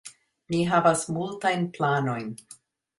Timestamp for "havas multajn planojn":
0.71-2.37